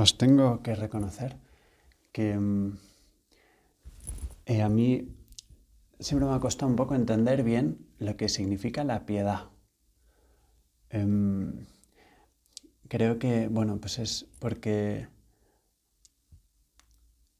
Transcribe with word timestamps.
os 0.00 0.16
tengo 0.18 0.62
que 0.62 0.74
reconocer 0.74 1.36
que 2.12 2.36
mm, 2.38 2.78
eh, 4.46 4.62
a 4.62 4.68
mí 4.68 5.14
siempre 5.98 6.28
me 6.28 6.34
ha 6.34 6.40
costado 6.40 6.70
un 6.70 6.76
poco 6.76 6.94
entender 6.94 7.42
bien 7.42 7.86
lo 7.98 8.16
que 8.16 8.28
significa 8.28 8.84
la 8.84 9.06
piedad. 9.06 9.50
Em, 10.88 11.66
creo 12.88 13.18
que, 13.18 13.48
bueno, 13.48 13.78
pues 13.80 13.98
es 13.98 14.26
porque 14.40 15.08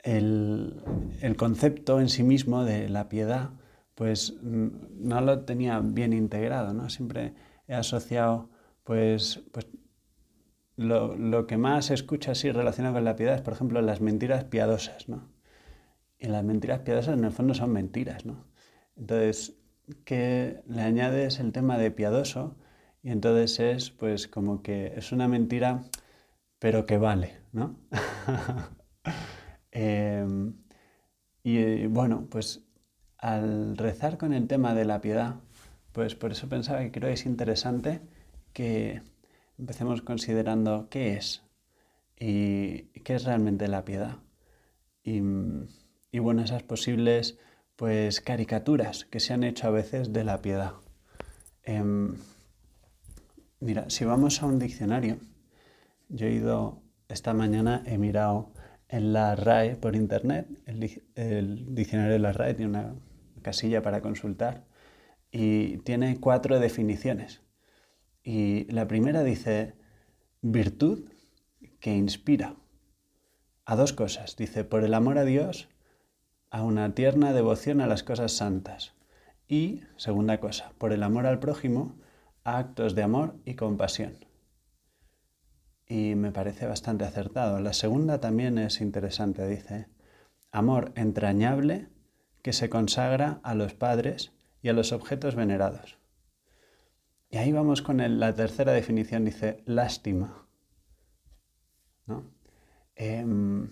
el, 0.02 0.82
el, 1.20 1.36
concepto 1.36 2.00
en 2.00 2.08
sí 2.08 2.22
mismo 2.22 2.64
de 2.64 2.88
la 2.88 3.08
piedad, 3.08 3.50
pues 3.94 4.34
no 4.42 5.20
lo 5.20 5.44
tenía 5.44 5.80
bien 5.80 6.12
integrado, 6.12 6.72
¿no? 6.72 6.88
Siempre 6.90 7.34
he 7.66 7.74
asociado, 7.74 8.50
pues, 8.84 9.42
pues 9.52 9.66
lo, 10.80 11.16
lo, 11.16 11.46
que 11.46 11.56
más 11.58 11.86
se 11.86 11.94
escucha 11.94 12.32
así 12.32 12.50
relacionado 12.50 12.94
con 12.94 13.04
la 13.04 13.16
piedad 13.16 13.34
es, 13.34 13.42
por 13.42 13.52
ejemplo, 13.52 13.82
las 13.82 14.00
mentiras 14.00 14.44
piadosas, 14.44 15.08
¿no? 15.08 15.28
Y 16.18 16.28
las 16.28 16.44
mentiras 16.44 16.80
piadosas 16.80 17.18
en 17.18 17.24
el 17.24 17.32
fondo 17.32 17.54
son 17.54 17.72
mentiras, 17.72 18.24
¿no? 18.24 18.46
Entonces, 18.96 19.58
que 20.04 20.62
le 20.66 20.82
añades 20.82 21.38
el 21.40 21.52
tema 21.52 21.78
de 21.78 21.90
piadoso 21.90 22.56
y 23.02 23.10
entonces 23.10 23.60
es 23.60 23.90
pues 23.90 24.28
como 24.28 24.62
que 24.62 24.94
es 24.96 25.12
una 25.12 25.28
mentira 25.28 25.82
pero 26.58 26.86
que 26.86 26.98
vale, 26.98 27.38
¿no? 27.52 27.76
Em, 29.72 30.54
y 31.44 31.86
bueno, 31.86 32.26
pues 32.30 32.64
al 33.18 33.76
rezar 33.76 34.18
con 34.18 34.32
el 34.32 34.48
tema 34.48 34.74
de 34.74 34.84
la 34.84 35.00
piedad, 35.00 35.36
pues 35.92 36.16
por 36.16 36.32
eso 36.32 36.48
pensaba 36.48 36.80
que 36.80 36.90
creo 36.90 37.08
que 37.08 37.14
es 37.14 37.26
interesante 37.26 38.00
que 38.52 39.02
empecemos 39.60 40.00
considerando 40.00 40.88
qué 40.88 41.14
es 41.14 41.42
y 42.18 42.84
qué 43.04 43.14
es 43.14 43.24
realmente 43.24 43.68
la 43.68 43.84
piedad. 43.84 44.16
Y, 45.02 45.20
bueno, 46.18 46.42
esas 46.42 46.62
posibles 46.62 47.38
pues 47.76 48.20
caricaturas 48.20 49.04
que 49.04 49.20
se 49.20 49.32
han 49.32 49.42
hecho 49.42 49.66
a 49.66 49.70
veces 49.70 50.12
de 50.12 50.24
la 50.24 50.42
piedad. 50.42 50.72
Em, 51.62 52.16
mira, 53.60 53.88
si 53.88 54.04
vamos 54.04 54.42
a 54.42 54.46
un 54.46 54.58
diccionario, 54.58 55.18
yo 56.08 56.26
he 56.26 56.32
ido 56.32 56.82
esta 57.08 57.32
mañana, 57.32 57.82
he 57.86 57.96
mirado 57.96 58.52
en 58.88 59.12
la 59.12 59.34
RAE 59.36 59.76
por 59.76 59.96
internet, 59.96 60.46
el 60.66 61.74
diccionario 61.74 62.12
de 62.12 62.18
la 62.18 62.32
RAE 62.32 62.54
tiene 62.54 62.70
una 62.70 62.94
casilla 63.42 63.82
para 63.82 64.00
consultar 64.02 64.64
y 65.30 65.78
tiene 65.78 66.18
cuatro 66.20 66.60
definiciones. 66.60 67.40
Y 68.22 68.70
la 68.72 68.86
primera 68.86 69.22
dice 69.22 69.74
virtud 70.42 71.10
que 71.80 71.94
inspira 71.94 72.56
a 73.64 73.76
dos 73.76 73.92
cosas. 73.92 74.36
Dice, 74.36 74.64
por 74.64 74.84
el 74.84 74.94
amor 74.94 75.18
a 75.18 75.24
Dios 75.24 75.68
a 76.50 76.62
una 76.62 76.94
tierna 76.94 77.32
devoción 77.32 77.80
a 77.80 77.86
las 77.86 78.02
cosas 78.02 78.32
santas. 78.32 78.94
Y, 79.48 79.82
segunda 79.96 80.40
cosa, 80.40 80.72
por 80.78 80.92
el 80.92 81.02
amor 81.02 81.26
al 81.26 81.38
prójimo, 81.38 81.96
a 82.44 82.58
actos 82.58 82.94
de 82.94 83.02
amor 83.02 83.36
y 83.44 83.54
compasión. 83.54 84.24
Y 85.86 86.14
me 86.14 86.32
parece 86.32 86.66
bastante 86.66 87.04
acertado. 87.04 87.60
La 87.60 87.72
segunda 87.72 88.20
también 88.20 88.58
es 88.58 88.80
interesante, 88.80 89.46
dice, 89.46 89.88
amor 90.52 90.92
entrañable 90.94 91.88
que 92.42 92.52
se 92.52 92.68
consagra 92.68 93.40
a 93.42 93.54
los 93.54 93.74
padres 93.74 94.32
y 94.62 94.68
a 94.68 94.72
los 94.72 94.92
objetos 94.92 95.34
venerados. 95.34 95.99
Y 97.30 97.38
ahí 97.38 97.52
vamos 97.52 97.82
con 97.82 97.98
la 98.18 98.34
tercera 98.34 98.72
definición, 98.72 99.24
dice 99.24 99.62
lástima. 99.64 100.46
¿no? 102.06 102.24
Em, 102.96 103.70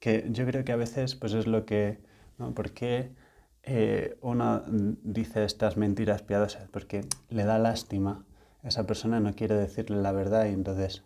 que 0.00 0.26
yo 0.30 0.46
creo 0.46 0.64
que 0.64 0.72
a 0.72 0.76
veces 0.76 1.14
pues 1.14 1.34
es 1.34 1.46
lo 1.46 1.66
que 1.66 2.02
¿no? 2.38 2.54
¿Por 2.54 2.72
qué 2.72 3.14
eh, 3.62 4.18
uno 4.20 4.62
dice 4.66 5.44
estas 5.44 5.76
mentiras 5.76 6.22
piadosas? 6.22 6.68
Porque 6.70 7.02
le 7.28 7.44
da 7.44 7.58
lástima. 7.58 8.24
Esa 8.62 8.86
persona 8.86 9.20
no 9.20 9.34
quiere 9.34 9.54
decirle 9.54 9.98
la 9.98 10.12
verdad 10.12 10.46
y 10.46 10.50
entonces 10.50 11.04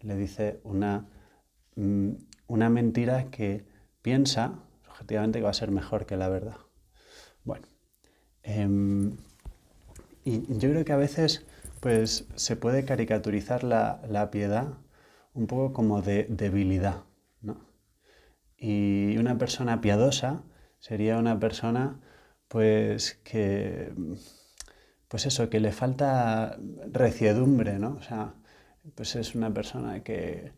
le 0.00 0.16
dice 0.16 0.60
una, 0.64 1.08
mm, 1.76 2.10
una 2.46 2.70
mentira 2.70 3.30
que 3.30 3.66
piensa 4.02 4.60
objetivamente 4.88 5.38
que 5.40 5.44
va 5.44 5.50
a 5.50 5.54
ser 5.54 5.70
mejor 5.70 6.06
que 6.06 6.16
la 6.16 6.28
verdad. 6.28 6.56
Bueno, 7.44 7.66
em, 8.42 9.16
y 10.24 10.42
yo 10.58 10.70
creo 10.70 10.84
que 10.84 10.92
a 10.92 10.96
veces 10.96 11.46
pues, 11.80 12.26
se 12.34 12.56
puede 12.56 12.84
caricaturizar 12.84 13.64
la, 13.64 14.02
la 14.08 14.30
piedad 14.30 14.74
un 15.34 15.46
poco 15.46 15.72
como 15.72 16.02
de 16.02 16.26
debilidad. 16.28 17.04
¿no? 17.42 17.56
Y 18.56 19.16
una 19.18 19.38
persona 19.38 19.80
piadosa 19.80 20.44
Sería 20.80 21.18
una 21.18 21.38
persona 21.38 22.00
pues 22.48 23.20
que 23.22 23.92
pues 25.08 25.26
eso, 25.26 25.50
que 25.50 25.60
le 25.60 25.72
falta 25.72 26.58
reciedumbre, 26.92 27.78
¿no? 27.78 27.96
O 27.98 28.02
sea, 28.02 28.34
pues 28.94 29.16
es 29.16 29.34
una 29.34 29.52
persona 29.52 30.02
que 30.02 30.52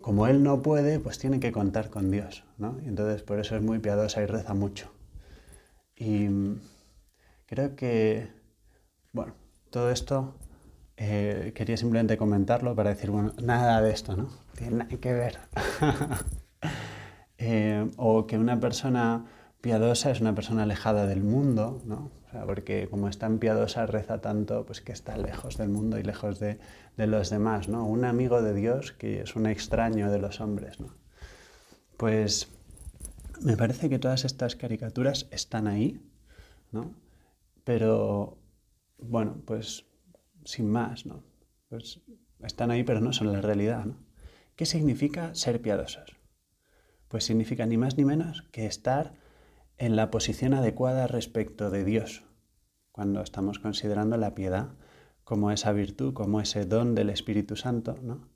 como 0.00 0.26
él 0.26 0.42
no 0.42 0.62
puede, 0.62 0.98
pues 0.98 1.18
tiene 1.18 1.40
que 1.40 1.52
contar 1.52 1.90
con 1.90 2.10
Dios, 2.10 2.44
¿no? 2.58 2.78
Y 2.82 2.88
entonces 2.88 3.22
por 3.22 3.38
eso 3.38 3.54
es 3.56 3.62
muy 3.62 3.78
piadosa 3.78 4.22
y 4.22 4.26
reza 4.26 4.54
mucho. 4.54 4.92
Y 5.94 6.28
creo 7.46 7.76
que, 7.76 8.28
bueno, 9.12 9.34
todo 9.70 9.90
esto 9.90 10.34
eh, 10.96 11.52
quería 11.54 11.76
simplemente 11.76 12.16
comentarlo 12.16 12.74
para 12.74 12.90
decir, 12.90 13.10
bueno, 13.10 13.32
nada 13.42 13.80
de 13.80 13.90
esto, 13.90 14.16
¿no? 14.16 14.28
Tiene 14.56 14.76
nada 14.76 14.96
que 14.98 15.12
ver. 15.12 15.38
Eh, 17.42 17.90
o 17.96 18.26
que 18.26 18.36
una 18.36 18.60
persona 18.60 19.24
piadosa 19.62 20.10
es 20.10 20.20
una 20.20 20.34
persona 20.34 20.64
alejada 20.64 21.06
del 21.06 21.22
mundo, 21.22 21.80
¿no? 21.86 22.10
porque 22.46 22.88
como 22.88 23.08
es 23.08 23.18
tan 23.18 23.38
piadosa, 23.38 23.86
reza 23.86 24.20
tanto, 24.20 24.64
pues 24.64 24.80
que 24.80 24.92
está 24.92 25.16
lejos 25.16 25.56
del 25.56 25.68
mundo 25.68 25.98
y 25.98 26.02
lejos 26.02 26.38
de, 26.38 26.58
los 26.96 27.30
demás, 27.30 27.68
¿no? 27.68 27.86
Un 27.86 28.04
amigo 28.04 28.42
de 28.42 28.54
Dios 28.54 28.92
que 28.92 29.22
es 29.22 29.36
un 29.36 29.46
extraño 29.46 30.10
de 30.10 30.18
los 30.18 30.40
hombres, 30.40 30.80
¿no? 30.80 30.94
Pues 31.96 32.48
me 33.40 33.56
parece 33.56 33.88
que 33.88 33.98
todas 33.98 34.24
estas 34.24 34.54
caricaturas 34.54 35.26
están 35.30 35.66
ahí, 35.66 36.00
¿no? 36.72 36.94
Pero, 37.64 38.36
bueno, 39.02 39.42
pues 39.44 39.86
sin 40.44 40.70
más, 40.70 41.06
¿no? 41.06 41.22
Pues 41.68 42.00
están 42.42 42.70
ahí, 42.70 42.82
pero 42.82 43.00
no 43.00 43.12
son 43.12 43.32
la 43.32 43.40
realidad, 43.40 43.84
¿no? 43.84 43.96
¿Qué 44.56 44.66
significa 44.66 45.34
ser 45.34 45.62
piadosos? 45.62 46.16
Pues 47.08 47.24
significa 47.24 47.66
ni 47.66 47.76
más 47.76 47.96
ni 47.96 48.04
menos 48.04 48.42
que 48.52 48.66
estar 48.66 49.14
en 49.78 49.96
la 49.96 50.10
posición 50.10 50.54
adecuada 50.54 51.06
respecto 51.06 51.70
de 51.70 51.84
Dios, 51.84 52.24
cuando 52.92 53.22
estamos 53.22 53.58
considerando 53.58 54.16
la 54.16 54.34
piedad 54.34 54.74
como 55.24 55.50
esa 55.50 55.72
virtud, 55.72 56.12
como 56.12 56.40
ese 56.40 56.66
don 56.66 56.94
del 56.94 57.08
Espíritu 57.08 57.56
Santo, 57.56 57.96
¿no? 58.02 58.28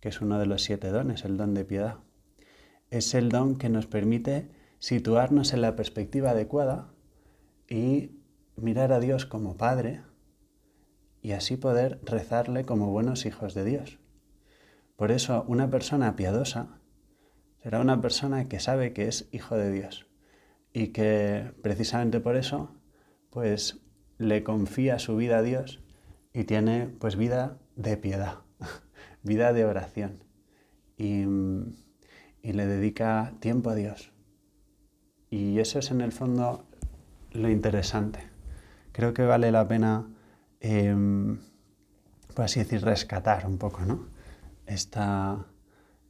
que 0.00 0.08
es 0.08 0.20
uno 0.20 0.38
de 0.38 0.46
los 0.46 0.62
siete 0.62 0.90
dones, 0.90 1.24
el 1.24 1.36
don 1.36 1.54
de 1.54 1.64
piedad. 1.64 1.98
Es 2.90 3.14
el 3.14 3.30
don 3.30 3.56
que 3.56 3.68
nos 3.68 3.86
permite 3.86 4.50
situarnos 4.78 5.52
en 5.52 5.62
la 5.62 5.76
perspectiva 5.76 6.30
adecuada 6.30 6.92
y 7.68 8.10
mirar 8.56 8.92
a 8.92 9.00
Dios 9.00 9.26
como 9.26 9.56
Padre 9.56 10.02
y 11.22 11.32
así 11.32 11.56
poder 11.56 12.00
rezarle 12.04 12.64
como 12.64 12.90
buenos 12.90 13.24
hijos 13.24 13.54
de 13.54 13.64
Dios. 13.64 13.98
Por 14.96 15.10
eso 15.10 15.44
una 15.48 15.70
persona 15.70 16.16
piadosa 16.16 16.80
será 17.62 17.80
una 17.80 18.00
persona 18.00 18.48
que 18.48 18.60
sabe 18.60 18.92
que 18.92 19.08
es 19.08 19.28
hijo 19.32 19.56
de 19.56 19.70
Dios 19.70 20.06
y 20.72 20.88
que 20.88 21.52
precisamente 21.62 22.20
por 22.20 22.36
eso 22.36 22.74
pues 23.30 23.80
le 24.18 24.42
confía 24.42 24.98
su 24.98 25.16
vida 25.16 25.38
a 25.38 25.42
Dios 25.42 25.80
y 26.32 26.44
tiene 26.44 26.86
pues 26.86 27.16
vida 27.16 27.58
de 27.76 27.96
piedad, 27.96 28.38
vida 29.22 29.52
de 29.52 29.64
oración 29.64 30.24
y, 30.96 31.24
y, 32.42 32.52
le 32.52 32.66
dedica 32.66 33.34
tiempo 33.40 33.70
a 33.70 33.74
Dios. 33.74 34.12
Y 35.30 35.58
eso 35.58 35.78
es 35.78 35.90
en 35.90 36.00
el 36.00 36.12
fondo 36.12 36.66
lo 37.32 37.48
interesante. 37.48 38.20
Creo 38.92 39.14
que 39.14 39.24
vale 39.24 39.50
la 39.50 39.66
pena, 39.66 40.06
eh, 40.62 40.94
por 42.34 42.44
así 42.44 42.60
decir, 42.60 42.82
rescatar 42.82 43.46
un 43.46 43.58
poco 43.58 43.84
¿no? 43.84 44.06
esta, 44.66 45.46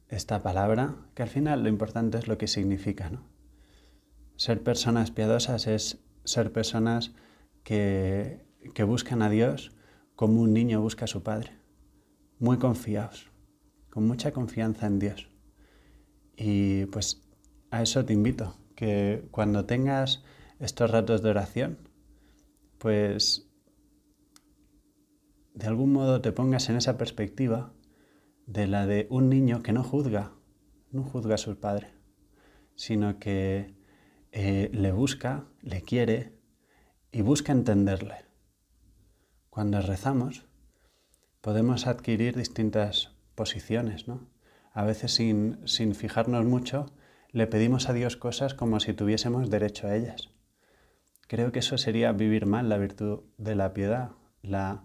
esta 0.09 0.41
palabra, 0.41 0.95
que 1.15 1.23
al 1.23 1.29
final 1.29 1.63
lo 1.63 1.69
importante 1.69 2.19
es 2.19 2.27
lo 2.27 2.37
que 2.37 2.47
significa. 2.47 3.09
¿no? 3.09 3.23
Ser 4.37 4.61
personas 4.63 5.11
piadosas 5.11 5.67
es 5.67 5.99
ser 6.23 6.53
personas 6.53 7.11
que, 7.63 8.45
que 8.73 8.83
buscan 8.83 9.21
a 9.21 9.29
Dios 9.29 9.75
como 10.15 10.41
un 10.41 10.53
niño 10.53 10.81
busca 10.81 11.05
a 11.05 11.07
su 11.07 11.23
padre, 11.23 11.51
muy 12.39 12.59
confiados, 12.59 13.31
con 13.89 14.07
mucha 14.07 14.31
confianza 14.31 14.85
en 14.85 14.99
Dios. 14.99 15.29
Y 16.37 16.85
pues 16.85 17.21
a 17.71 17.81
eso 17.81 18.05
te 18.05 18.13
invito, 18.13 18.55
que 18.75 19.27
cuando 19.31 19.65
tengas 19.65 20.23
estos 20.59 20.91
ratos 20.91 21.23
de 21.23 21.31
oración, 21.31 21.77
pues 22.77 23.49
de 25.53 25.67
algún 25.67 25.93
modo 25.93 26.21
te 26.21 26.31
pongas 26.31 26.69
en 26.69 26.77
esa 26.77 26.97
perspectiva 26.97 27.73
de 28.45 28.67
la 28.67 28.85
de 28.85 29.07
un 29.09 29.29
niño 29.29 29.61
que 29.61 29.71
no 29.71 29.83
juzga, 29.83 30.33
no 30.91 31.03
juzga 31.03 31.35
a 31.35 31.37
su 31.37 31.59
padre, 31.59 31.93
sino 32.75 33.19
que 33.19 33.75
eh, 34.31 34.69
le 34.73 34.91
busca, 34.91 35.45
le 35.61 35.81
quiere 35.81 36.33
y 37.11 37.21
busca 37.21 37.51
entenderle. 37.51 38.25
Cuando 39.49 39.79
rezamos, 39.81 40.45
podemos 41.41 41.85
adquirir 41.85 42.35
distintas 42.35 43.15
posiciones, 43.35 44.07
¿no? 44.07 44.27
A 44.73 44.83
veces 44.83 45.13
sin, 45.13 45.59
sin 45.67 45.93
fijarnos 45.93 46.45
mucho, 46.45 46.87
le 47.29 47.45
pedimos 47.45 47.89
a 47.89 47.93
Dios 47.93 48.17
cosas 48.17 48.55
como 48.55 48.79
si 48.79 48.93
tuviésemos 48.93 49.51
derecho 49.51 49.87
a 49.87 49.95
ellas. 49.95 50.31
Creo 51.27 51.51
que 51.51 51.59
eso 51.59 51.77
sería 51.77 52.11
vivir 52.11 52.47
mal 52.47 52.69
la 52.69 52.77
virtud 52.77 53.21
de 53.37 53.55
la 53.55 53.73
piedad, 53.73 54.11
la, 54.41 54.83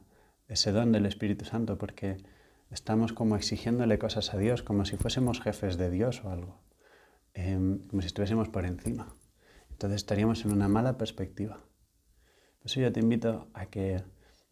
ese 0.49 0.73
don 0.73 0.93
del 0.93 1.07
Espíritu 1.07 1.45
Santo, 1.45 1.79
porque 1.79 2.17
estamos 2.71 3.13
como 3.13 3.37
exigiéndole 3.37 3.99
cosas 3.99 4.35
a 4.35 4.39
Dios, 4.39 4.63
como 4.63 4.85
si 4.85 4.97
fuésemos 4.97 5.41
jefes 5.41 5.77
de 5.77 5.91
Dios 5.91 6.25
o 6.25 6.31
algo, 6.31 6.63
em, 7.35 7.87
como 7.89 8.03
si 8.03 8.07
estuviésemos 8.07 8.49
por 8.49 8.65
encima. 8.65 9.15
Entonces 9.71 9.97
estaríamos 9.97 10.45
en 10.45 10.53
una 10.53 10.69
mala 10.69 10.99
perspectiva. 10.99 11.65
Por 12.59 12.67
eso 12.67 12.81
yo 12.81 12.93
te 12.93 13.01
invito 13.01 13.49
a 13.55 13.67
que 13.67 14.03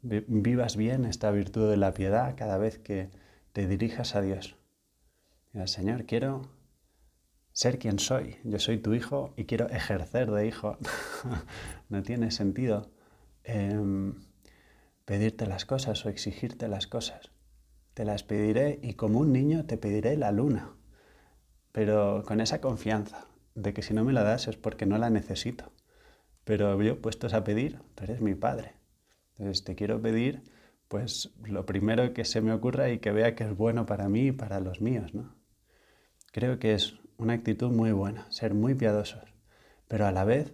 vivas 0.02 0.76
bien 0.76 1.04
esta 1.04 1.30
virtud 1.30 1.68
de 1.68 1.76
la 1.76 1.92
piedad 1.92 2.36
cada 2.36 2.58
vez 2.58 2.78
que 2.78 3.10
te 3.52 3.66
dirijas 3.66 4.14
a 4.14 4.20
Dios. 4.20 4.56
Mira, 5.52 5.66
Señor, 5.66 6.04
quiero 6.04 6.42
ser 7.52 7.78
quien 7.78 7.98
soy. 7.98 8.36
Yo 8.44 8.58
soy 8.58 8.78
tu 8.78 8.94
hijo 8.94 9.32
y 9.36 9.46
quiero 9.46 9.68
ejercer 9.70 10.30
de 10.30 10.46
hijo. 10.46 10.78
no 11.88 12.02
tiene 12.02 12.30
sentido 12.30 12.92
em, 13.42 14.14
pedirte 15.06 15.46
las 15.46 15.64
cosas 15.64 16.04
o 16.04 16.10
exigirte 16.10 16.68
las 16.68 16.86
cosas. 16.86 17.30
Te 17.94 18.04
las 18.04 18.24
pediré 18.24 18.78
y 18.82 18.94
como 18.94 19.20
un 19.20 19.32
niño 19.32 19.64
te 19.64 19.78
pediré 19.78 20.18
la 20.18 20.32
luna, 20.32 20.74
pero 21.72 22.24
con 22.26 22.42
esa 22.42 22.60
confianza 22.60 23.26
de 23.54 23.72
que 23.72 23.82
si 23.82 23.94
no 23.94 24.04
me 24.04 24.12
la 24.12 24.24
das 24.24 24.48
es 24.48 24.56
porque 24.56 24.84
no 24.84 24.98
la 24.98 25.08
necesito. 25.08 25.72
Pero 26.44 26.82
yo 26.82 27.00
puestos 27.00 27.32
a 27.32 27.44
pedir, 27.44 27.80
tú 27.94 28.04
eres 28.04 28.20
mi 28.20 28.34
padre. 28.34 28.74
Entonces 29.38 29.64
te 29.64 29.74
quiero 29.74 30.02
pedir 30.02 30.42
pues 30.88 31.32
lo 31.44 31.66
primero 31.66 32.12
que 32.12 32.24
se 32.24 32.40
me 32.40 32.52
ocurra 32.52 32.90
y 32.90 32.98
que 32.98 33.12
vea 33.12 33.34
que 33.34 33.44
es 33.44 33.56
bueno 33.56 33.86
para 33.86 34.08
mí 34.08 34.26
y 34.26 34.32
para 34.32 34.60
los 34.60 34.80
míos, 34.80 35.14
¿no? 35.14 35.34
Creo 36.32 36.58
que 36.58 36.74
es 36.74 36.98
una 37.16 37.32
actitud 37.32 37.70
muy 37.70 37.92
buena, 37.92 38.30
ser 38.30 38.54
muy 38.54 38.74
piadosos, 38.74 39.34
pero 39.88 40.06
a 40.06 40.12
la 40.12 40.24
vez, 40.24 40.52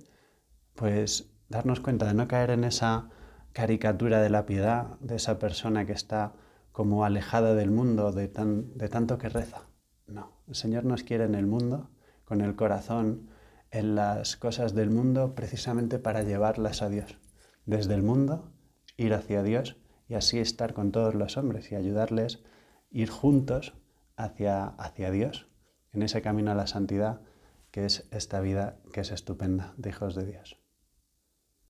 pues 0.75 1.31
darnos 1.49 1.81
cuenta 1.81 2.07
de 2.07 2.15
no 2.15 2.29
caer 2.29 2.51
en 2.51 2.65
esa 2.65 3.11
caricatura 3.53 4.21
de 4.23 4.31
la 4.31 4.47
piedad, 4.47 4.99
de 5.01 5.17
esa 5.17 5.39
persona 5.39 5.87
que 5.87 5.93
está 5.93 6.35
como 6.73 7.05
alejada 7.05 7.55
del 7.55 7.71
mundo, 7.71 8.13
de, 8.13 8.29
tan, 8.29 8.77
de 8.77 8.89
tanto 8.89 9.19
que 9.19 9.29
reza. 9.29 9.69
No, 10.07 10.43
el 10.49 10.55
Señor 10.55 10.85
nos 10.85 11.05
quiere 11.05 11.25
en 11.25 11.35
el 11.35 11.47
mundo, 11.47 11.91
con 12.25 12.41
el 12.41 12.57
corazón 12.57 13.29
en 13.71 13.95
las 13.95 14.37
cosas 14.37 14.75
del 14.75 14.91
mundo, 14.91 15.35
precisamente 15.35 15.99
para 15.99 16.23
llevarlas 16.23 16.83
a 16.83 16.89
Dios. 16.89 17.19
Desde 17.65 17.95
el 17.95 18.03
mundo, 18.03 18.53
ir 18.97 19.15
hacia 19.15 19.43
Dios 19.43 19.77
y 20.09 20.15
así 20.15 20.39
estar 20.39 20.75
con 20.75 20.93
todos 20.93 21.15
los 21.15 21.37
hombres 21.37 21.71
y 21.73 21.75
ayudarles 21.75 22.43
ir 22.91 23.09
juntos 23.09 23.75
hacia, 24.17 24.67
hacia 24.67 25.11
Dios 25.11 25.49
en 25.93 26.03
ese 26.03 26.23
camino 26.23 26.51
a 26.51 26.55
la 26.55 26.67
santidad 26.67 27.23
que 27.71 27.87
es 27.87 28.07
esta 28.11 28.41
vida 28.41 28.79
que 28.93 29.01
es 29.01 29.11
estupenda 29.11 29.73
de 29.77 29.91
hijos 29.91 30.15
de 30.15 30.27
Dios. 30.27 30.62